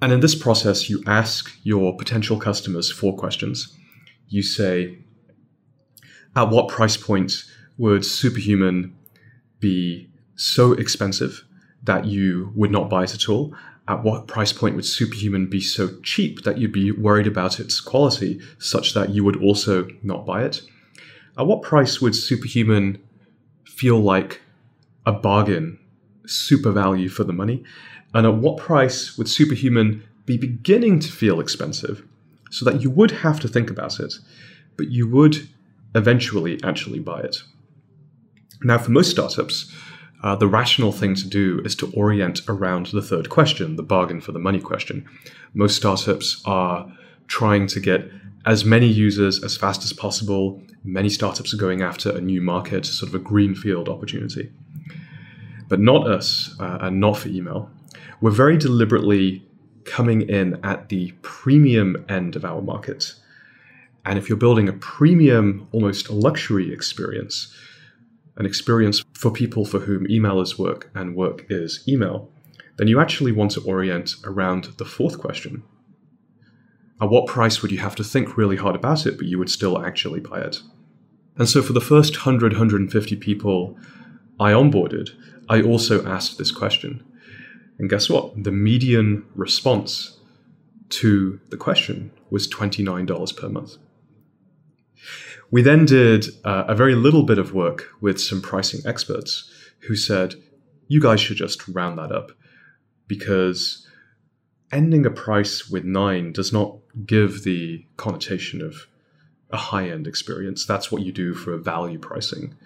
[0.00, 3.76] And in this process, you ask your potential customers four questions.
[4.28, 4.98] You say,
[6.34, 7.44] at what price point
[7.78, 8.96] would Superhuman
[9.60, 11.44] be so expensive
[11.84, 13.54] that you would not buy it at all?
[13.88, 17.80] At what price point would Superhuman be so cheap that you'd be worried about its
[17.80, 20.62] quality such that you would also not buy it?
[21.36, 23.02] At what price would Superhuman
[23.64, 24.40] feel like
[25.04, 25.78] a bargain,
[26.26, 27.64] super value for the money?
[28.14, 32.06] And at what price would Superhuman be beginning to feel expensive
[32.50, 34.14] so that you would have to think about it,
[34.76, 35.48] but you would
[35.94, 37.36] eventually actually buy it?
[38.62, 39.72] Now, for most startups,
[40.22, 44.20] uh, the rational thing to do is to orient around the third question, the bargain
[44.20, 45.04] for the money question.
[45.52, 46.90] Most startups are
[47.26, 48.08] trying to get
[48.44, 50.62] as many users as fast as possible.
[50.84, 54.52] Many startups are going after a new market, sort of a greenfield opportunity.
[55.68, 57.70] But not us, uh, and not for email.
[58.20, 59.44] We're very deliberately
[59.84, 63.14] coming in at the premium end of our market.
[64.04, 67.54] And if you're building a premium, almost luxury experience,
[68.36, 72.30] an experience for people for whom email is work and work is email,
[72.78, 75.62] then you actually want to orient around the fourth question.
[77.00, 79.50] At what price would you have to think really hard about it, but you would
[79.50, 80.62] still actually buy it?
[81.36, 83.76] And so for the first 100, 150 people
[84.38, 85.10] I onboarded,
[85.48, 87.04] I also asked this question.
[87.78, 88.44] And guess what?
[88.44, 90.18] The median response
[90.90, 93.76] to the question was $29 per month.
[95.52, 99.48] We then did uh, a very little bit of work with some pricing experts
[99.80, 100.34] who said,
[100.88, 102.32] you guys should just round that up
[103.06, 103.86] because
[104.72, 108.86] ending a price with nine does not give the connotation of
[109.50, 110.64] a high end experience.
[110.64, 112.56] That's what you do for a value pricing.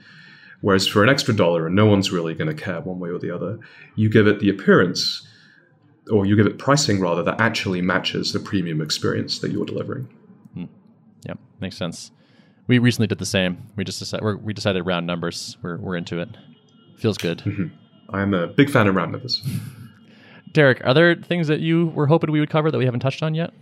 [0.61, 3.19] Whereas for an extra dollar, and no one's really going to care one way or
[3.19, 3.59] the other,
[3.97, 5.27] you give it the appearance,
[6.09, 10.09] or you give it pricing rather, that actually matches the premium experience that you're delivering.
[11.27, 12.13] Yep, makes sense.
[12.67, 13.59] We recently did the same.
[13.77, 15.57] We just decided we decided round numbers.
[15.63, 16.29] We're we're into it.
[16.97, 17.71] Feels good.
[18.11, 19.43] I'm a big fan of round numbers.
[20.53, 23.23] Derrick, are there things that you were hoping we would cover that we haven't touched
[23.23, 23.53] on yet?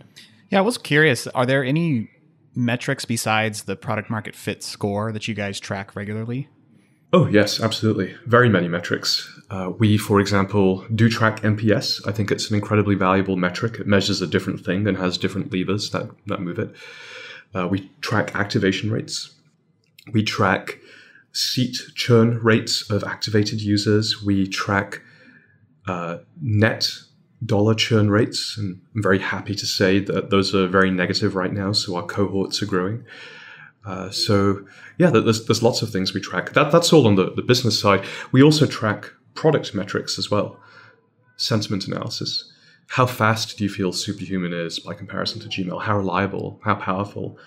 [0.49, 1.27] Yeah, I was curious.
[1.27, 2.09] Are there any
[2.55, 6.47] metrics besides the product market fit score that you guys track regularly?
[7.13, 8.15] Oh, yes, absolutely.
[8.25, 9.29] Very many metrics.
[9.49, 12.05] Uh, we, for example, do track NPS.
[12.07, 13.79] I think it's an incredibly valuable metric.
[13.79, 16.75] It measures a different thing and has different levers that, that move it.
[17.55, 19.33] Uh, we track activation rates.
[20.11, 20.79] We track
[21.31, 24.23] seat churn rates of activated users.
[24.23, 25.01] We track
[25.87, 26.89] uh, net
[27.45, 28.57] dollar churn rates.
[28.57, 31.71] And I'm very happy to say that those are very negative right now.
[31.71, 33.05] So our cohorts are growing.
[33.85, 34.65] Uh, so
[34.97, 36.53] yeah, there's, there's lots of things we track.
[36.53, 38.03] That, that's all on the, the business side.
[38.31, 40.59] We also track product metrics as well.
[41.37, 42.51] Sentiment analysis.
[42.87, 45.81] How fast do you feel Superhuman is by comparison to Gmail?
[45.81, 46.59] How reliable?
[46.63, 47.37] How powerful?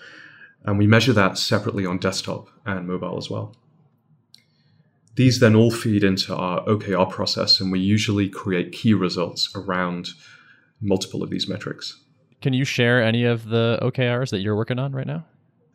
[0.65, 3.55] And we measure that separately on desktop and mobile as well.
[5.15, 10.09] These then all feed into our OKR process, and we usually create key results around
[10.81, 12.01] multiple of these metrics.
[12.41, 15.25] Can you share any of the OKRs that you're working on right now?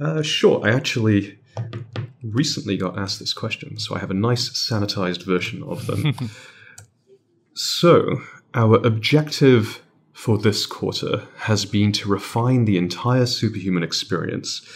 [0.01, 0.67] Uh, sure.
[0.67, 1.39] I actually
[2.23, 6.15] recently got asked this question, so I have a nice sanitized version of them.
[7.55, 8.23] so,
[8.55, 14.67] our objective for this quarter has been to refine the entire superhuman experience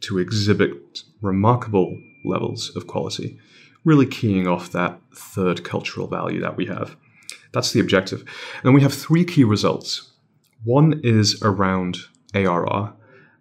[0.00, 0.72] to exhibit
[1.20, 3.38] remarkable levels of quality,
[3.84, 6.96] really keying off that third cultural value that we have.
[7.52, 8.24] That's the objective.
[8.62, 10.12] And we have three key results.
[10.64, 11.98] One is around
[12.34, 12.92] ARR,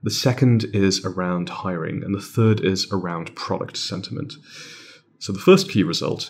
[0.02, 4.34] the second is around hiring, and the third is around product sentiment.
[5.17, 6.30] So the first key result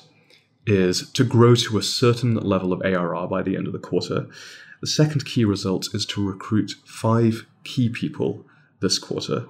[0.65, 4.28] is to grow to a certain level of ARR by the end of the quarter.
[4.82, 8.45] The second key result is to recruit five key people
[8.82, 9.47] this quarter.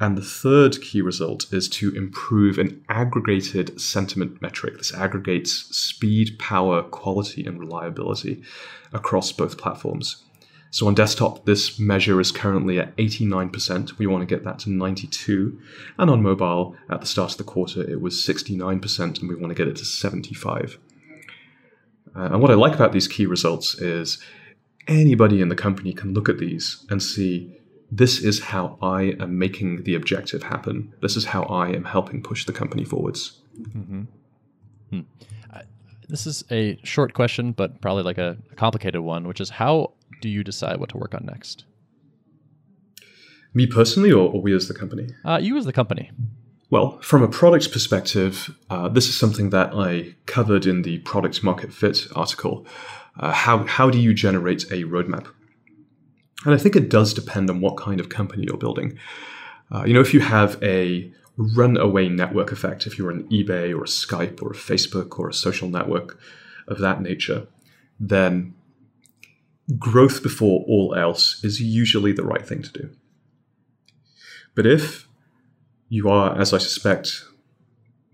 [0.00, 4.78] And the third key result is to improve an aggregated sentiment metric.
[4.78, 8.42] This aggregates speed, power, quality, and reliability
[8.94, 10.24] across both platforms.
[10.70, 13.98] So on desktop, this measure is currently at 89%.
[13.98, 15.60] We want to get that to 92.
[15.98, 19.50] And on mobile, at the start of the quarter, it was 69%, and we want
[19.50, 20.78] to get it to 75.
[22.14, 24.18] Uh, and what I like about these key results is
[24.86, 27.56] anybody in the company can look at these and see
[27.90, 30.94] this is how I am making the objective happen.
[31.02, 33.40] This is how I am helping push the company forwards.
[33.60, 34.02] Mm-hmm.
[34.90, 35.00] Hmm.
[36.10, 40.28] This is a short question, but probably like a complicated one, which is how do
[40.28, 41.64] you decide what to work on next?
[43.54, 45.08] Me personally, or, or we as the company?
[45.24, 46.10] Uh, you as the company.
[46.68, 51.42] Well, from a product perspective, uh, this is something that I covered in the product
[51.42, 52.66] market fit article.
[53.18, 55.26] Uh, how, how do you generate a roadmap?
[56.44, 58.98] And I think it does depend on what kind of company you're building.
[59.72, 63.82] Uh, you know, if you have a runaway network effect, if you're an eBay or
[63.82, 66.18] a Skype or a Facebook or a social network
[66.68, 67.46] of that nature,
[67.98, 68.54] then
[69.78, 72.90] growth before all else is usually the right thing to do.
[74.54, 75.08] But if
[75.88, 77.24] you are, as I suspect,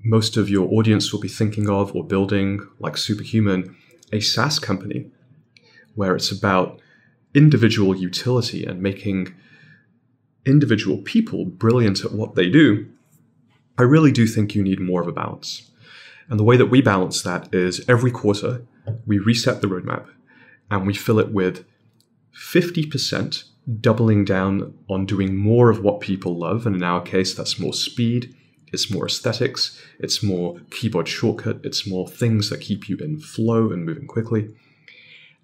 [0.04, 3.74] most of your audience will be thinking of or building, like Superhuman,
[4.12, 5.10] a SaaS company
[5.94, 6.80] where it's about
[7.34, 9.34] individual utility and making
[10.44, 12.88] individual people brilliant at what they do,
[13.78, 15.70] I really do think you need more of a balance.
[16.28, 18.66] And the way that we balance that is every quarter
[19.06, 20.06] we reset the roadmap
[20.70, 21.64] and we fill it with
[22.34, 23.44] 50%
[23.80, 26.66] doubling down on doing more of what people love.
[26.66, 28.34] And in our case, that's more speed,
[28.72, 33.70] it's more aesthetics, it's more keyboard shortcut, it's more things that keep you in flow
[33.70, 34.54] and moving quickly.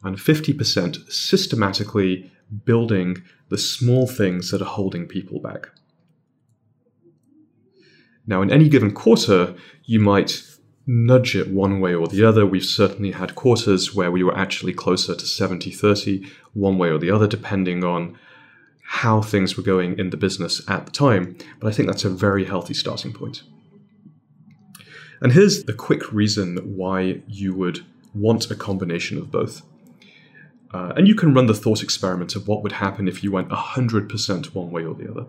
[0.02, 2.30] And 50% systematically
[2.64, 5.68] building the small things that are holding people back.
[8.26, 9.54] Now, in any given quarter,
[9.84, 10.42] you might
[10.86, 12.44] nudge it one way or the other.
[12.44, 16.98] We've certainly had quarters where we were actually closer to 70 30, one way or
[16.98, 18.18] the other, depending on
[18.84, 21.36] how things were going in the business at the time.
[21.60, 23.42] But I think that's a very healthy starting point.
[25.20, 29.62] And here's the quick reason why you would want a combination of both.
[30.74, 33.48] Uh, and you can run the thought experiment of what would happen if you went
[33.50, 35.26] 100% one way or the other.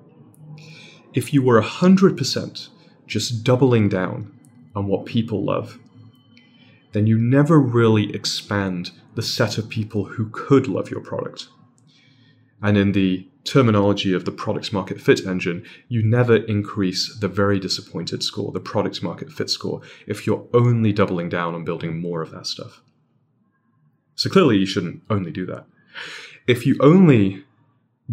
[1.14, 2.70] If you were 100%
[3.14, 4.36] just doubling down
[4.76, 5.78] on what people love,
[6.94, 11.48] then you never really expand the set of people who could love your product.
[12.60, 17.60] And in the terminology of the product market fit engine, you never increase the very
[17.60, 22.24] disappointed score, the product market fit score, if you're only doubling down on building more
[22.24, 22.82] of that stuff.
[24.16, 25.66] So clearly, you shouldn't only do that.
[26.48, 27.44] If you only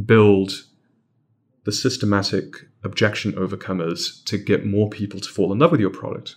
[0.04, 0.66] build
[1.64, 6.36] the systematic objection overcomers to get more people to fall in love with your product,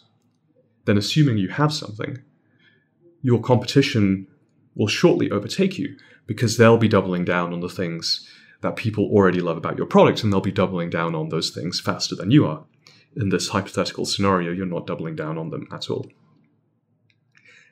[0.86, 2.22] then assuming you have something,
[3.22, 4.28] your competition
[4.76, 5.96] will shortly overtake you
[6.28, 8.30] because they'll be doubling down on the things
[8.62, 11.80] that people already love about your product and they'll be doubling down on those things
[11.80, 12.64] faster than you are.
[13.16, 16.08] In this hypothetical scenario, you're not doubling down on them at all.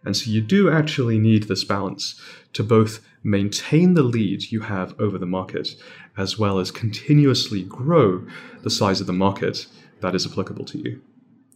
[0.03, 2.19] And so you do actually need this balance
[2.53, 5.69] to both maintain the lead you have over the market
[6.21, 8.25] as well as continuously grow
[8.63, 9.65] the size of the market
[10.01, 11.01] that is applicable to you.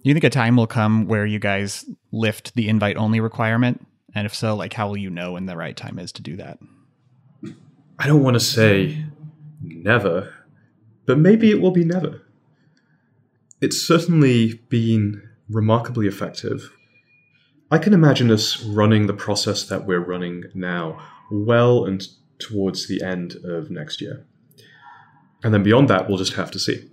[0.04, 3.86] You think a time will come where you guys lift the invite only requirement?
[4.14, 6.36] And if so, like how will you know when the right time is to do
[6.38, 6.60] that?
[7.98, 9.06] I don't want to say
[9.62, 10.34] never,
[11.06, 12.22] but maybe it will be never.
[13.62, 16.72] It's certainly been remarkably effective.
[17.72, 21.02] I can imagine us running the process that we're running now
[21.32, 22.08] well and
[22.38, 24.26] towards the end of next year.
[25.46, 26.90] And then beyond that, we'll just have to see.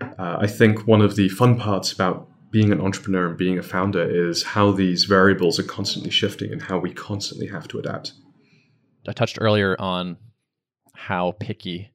[0.00, 3.62] Uh, I think one of the fun parts about being an entrepreneur and being a
[3.62, 8.14] founder is how these variables are constantly shifting and how we constantly have to adapt.
[9.06, 10.16] I touched earlier on
[10.94, 11.92] how picky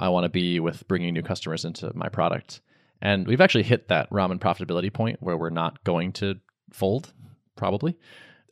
[0.00, 2.62] I want to be with bringing new customers into my product.
[3.02, 6.36] And we've actually hit that ramen profitability point where we're not going to
[6.72, 7.12] fold,
[7.56, 7.98] probably.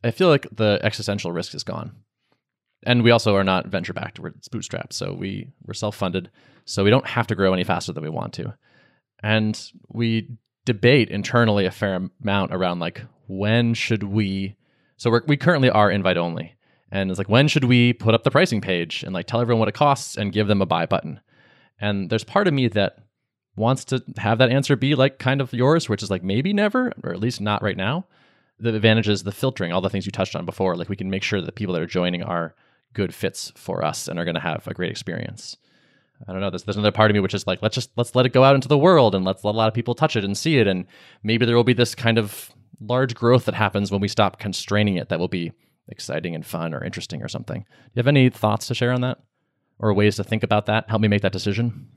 [0.04, 1.92] I feel like the existential risk is gone.
[2.84, 4.92] And we also are not venture backed, we're bootstrapped.
[4.92, 6.30] So we, we're self funded.
[6.64, 8.54] So we don't have to grow any faster than we want to.
[9.22, 10.28] And we
[10.64, 14.56] debate internally a fair amount around like when should we
[14.96, 16.54] so we we currently are invite only
[16.90, 19.58] and it's like when should we put up the pricing page and like tell everyone
[19.58, 21.20] what it costs and give them a buy button
[21.80, 22.96] and there's part of me that
[23.56, 26.92] wants to have that answer be like kind of yours which is like maybe never
[27.02, 28.06] or at least not right now
[28.60, 31.10] the advantage is the filtering all the things you touched on before like we can
[31.10, 32.54] make sure that the people that are joining are
[32.92, 35.56] good fits for us and are going to have a great experience
[36.26, 36.50] I don't know.
[36.50, 38.44] There's, there's another part of me which is like, let's just let's let it go
[38.44, 40.58] out into the world and let's let a lot of people touch it and see
[40.58, 40.86] it, and
[41.22, 44.96] maybe there will be this kind of large growth that happens when we stop constraining
[44.96, 45.08] it.
[45.08, 45.52] That will be
[45.88, 47.62] exciting and fun or interesting or something.
[47.62, 49.18] Do you have any thoughts to share on that,
[49.78, 50.88] or ways to think about that?
[50.88, 51.88] Help me make that decision.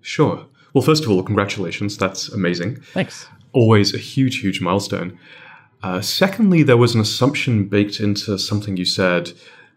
[0.00, 0.46] Sure.
[0.74, 1.96] Well, first of all, congratulations.
[1.96, 2.80] That's amazing.
[2.92, 3.28] Thanks.
[3.52, 5.18] Always a huge, huge milestone.
[5.82, 9.32] Uh, secondly, there was an assumption baked into something you said,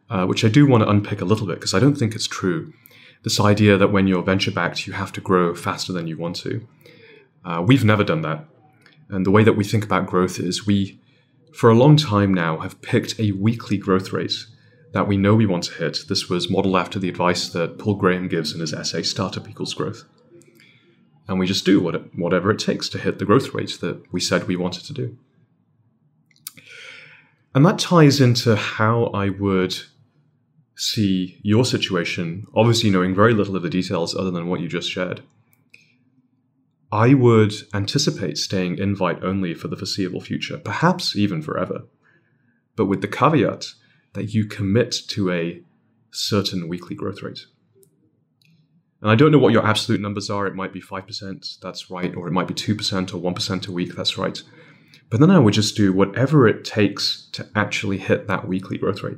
[0.10, 2.28] uh, which I do want to unpick a little bit because I don't think it's
[2.28, 2.74] true
[3.26, 6.36] this idea that when you're venture backed, you have to grow faster than you want
[6.36, 6.66] to.
[7.44, 8.46] Uh, we've never done that.
[9.10, 11.00] And the way that we think about growth is we,
[11.52, 14.46] for a long time now, have picked a weekly growth rate
[14.94, 16.02] that we know we want to hit.
[16.08, 19.74] This was modeled after the advice that Paul Graham gives in his essay, Startup Equals
[19.74, 20.04] Growth.
[21.28, 24.04] And we just do what it, whatever it takes to hit the growth rate that
[24.14, 25.18] we said we wanted to do.
[27.56, 29.76] And that ties into how I would
[30.76, 34.90] see your situation, obviously knowing very little of the details other than what you just
[34.90, 35.22] shared,
[36.92, 41.84] I would anticipate staying invite only for the foreseeable future, perhaps even forever,
[42.76, 43.74] but with the caveat
[44.14, 45.62] that you commit to a
[46.12, 47.46] certain weekly growth rate.
[49.02, 50.48] And I don't know what your absolute numbers are.
[50.48, 53.96] It might be 5%, that's right, or it might be 2% or 1% a week,
[53.96, 54.42] that's right.
[55.10, 59.04] But then I would just do whatever it takes to actually hit that weekly growth
[59.04, 59.18] rate.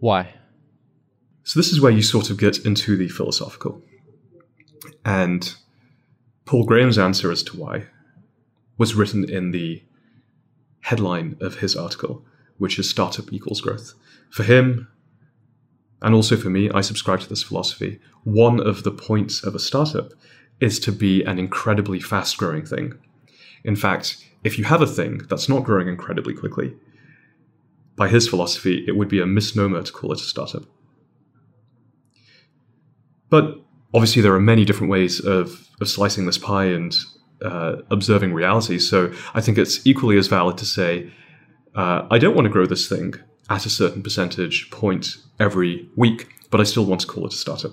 [0.00, 0.34] Why?
[1.44, 3.82] So this is where you sort of get into the philosophical.
[5.04, 5.54] And
[6.44, 7.86] Paul Graham's answer as to why
[8.78, 9.82] was written in the
[10.80, 12.24] headline of his article,
[12.58, 13.94] which is Startup Equals Growth.
[14.30, 14.88] For him,
[16.00, 18.00] and also for me, I subscribe to this philosophy.
[18.24, 20.12] One of the points of a startup
[20.60, 22.94] is to be an incredibly fast growing thing.
[23.64, 26.74] In fact, if you have a thing that's not growing incredibly quickly,
[27.94, 30.64] by his philosophy, it would be a misnomer to call it a startup.
[33.32, 33.58] But
[33.94, 36.94] obviously, there are many different ways of, of slicing this pie and
[37.42, 38.78] uh, observing reality.
[38.78, 41.10] So I think it's equally as valid to say,
[41.74, 43.14] uh, I don't want to grow this thing
[43.48, 47.36] at a certain percentage point every week, but I still want to call it a
[47.36, 47.72] startup.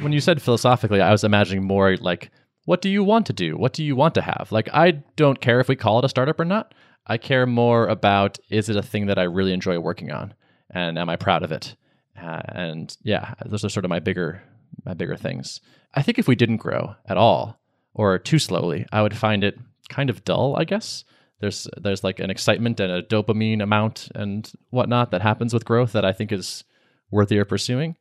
[0.00, 2.30] When you said philosophically, I was imagining more like,
[2.64, 3.58] what do you want to do?
[3.58, 4.48] What do you want to have?
[4.50, 6.72] Like, I don't care if we call it a startup or not.
[7.06, 10.32] I care more about is it a thing that I really enjoy working on?
[10.70, 11.76] And am I proud of it?
[12.20, 14.42] Uh, and yeah, those are sort of my bigger
[14.84, 15.60] my bigger things.
[15.94, 17.60] I think if we didn't grow at all
[17.94, 19.58] or too slowly, I would find it
[19.88, 20.56] kind of dull.
[20.56, 21.04] I guess
[21.40, 25.92] there's there's like an excitement and a dopamine amount and whatnot that happens with growth
[25.92, 26.64] that I think is
[27.10, 27.96] worthier pursuing.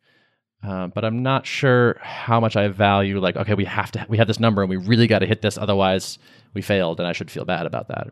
[0.62, 4.18] Uh, but I'm not sure how much I value like okay we have to we
[4.18, 6.20] have this number and we really got to hit this otherwise
[6.54, 8.10] we failed and I should feel bad about that.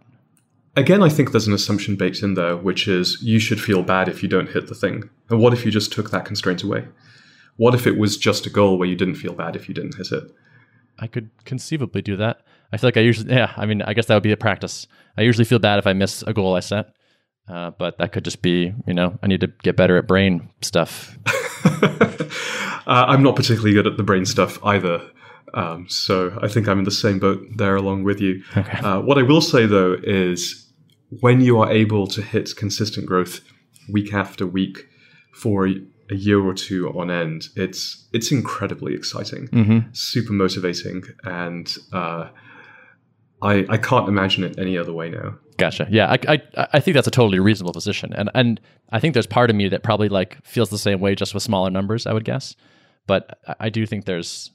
[0.77, 4.07] Again, I think there's an assumption baked in there, which is you should feel bad
[4.07, 5.09] if you don't hit the thing.
[5.27, 6.87] And what if you just took that constraint away?
[7.55, 9.95] What if it was just a goal where you didn't feel bad if you didn't
[9.95, 10.23] hit it?
[10.99, 12.41] I could conceivably do that.
[12.71, 14.85] I feel like I usually, yeah, I mean, I guess that would be a practice.
[15.17, 16.93] I usually feel bad if I miss a goal I set,
[17.49, 20.47] uh, but that could just be, you know, I need to get better at brain
[20.61, 21.17] stuff.
[21.65, 22.29] uh,
[22.85, 25.09] I'm not particularly good at the brain stuff either.
[25.55, 28.43] Um, so I think I'm in the same boat there along with you.
[28.55, 28.77] Okay.
[28.77, 30.66] Uh, what I will say though is
[31.09, 33.41] when you are able to hit consistent growth
[33.91, 34.87] week after week
[35.33, 39.89] for a year or two on end, it's it's incredibly exciting, Mm-hmm.
[39.93, 42.29] super motivating, and uh,
[43.41, 45.37] I I can't imagine it any other way now.
[45.57, 45.87] Gotcha.
[45.89, 46.17] Yeah, I,
[46.55, 48.59] I I think that's a totally reasonable position, and and
[48.91, 51.43] I think there's part of me that probably like feels the same way, just with
[51.43, 52.05] smaller numbers.
[52.07, 52.55] I would guess,
[53.05, 54.51] but I- I do think there's,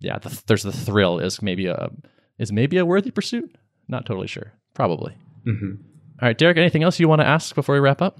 [0.00, 1.90] yeah, the, there's the thrill is maybe a
[2.38, 3.56] is maybe a worthy pursuit.
[3.88, 4.52] Not totally sure.
[4.74, 5.14] Probably.
[5.56, 5.74] Hmm
[6.20, 6.56] All right, Derrick.
[6.58, 8.18] Anything else you want to ask before we wrap up?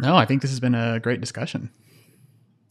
[0.00, 1.70] No, I think this has been a great discussion.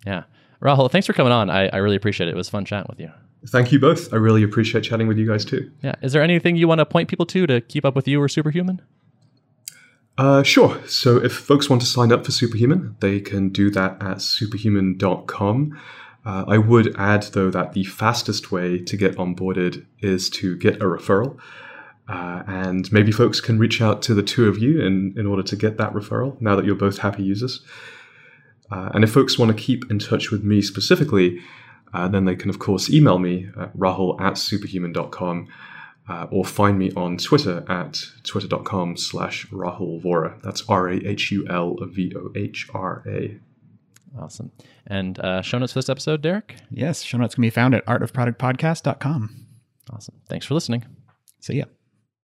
[0.05, 0.23] Yeah,
[0.61, 1.49] Rahul, thanks for coming on.
[1.49, 2.31] I, I really appreciate it.
[2.31, 3.11] It was fun chatting with you.
[3.47, 4.13] Thank you both.
[4.13, 5.69] I really appreciate chatting with you guys too.
[5.81, 5.95] Yeah.
[6.01, 8.29] Is there anything you want to point people to to keep up with you or
[8.29, 8.81] Superhuman?
[10.17, 10.79] Uh, sure.
[10.87, 15.79] So if folks want to sign up for Superhuman, they can do that at superhuman.com.
[16.25, 20.77] Uh, I would add, though, that the fastest way to get onboarded is to get
[20.77, 21.37] a referral.
[22.07, 25.43] Uh, and maybe folks can reach out to the two of you in, in order
[25.43, 27.61] to get that referral now that you're both happy users.
[28.71, 31.39] Uh, and if folks want to keep in touch with me specifically,
[31.93, 35.47] uh, then they can, of course, email me at rahul at superhuman.com
[36.09, 40.41] uh, or find me on Twitter at twitter.com slash Rahul Vohra.
[40.41, 43.37] That's R A H U L V O H R A.
[44.19, 44.51] Awesome.
[44.85, 46.57] And uh, show notes for this episode, Derrick.
[46.69, 49.45] Yes, show notes can be found at artofproductpodcast.com.
[49.91, 50.15] Awesome.
[50.29, 50.85] Thanks for listening.
[51.39, 51.65] See ya.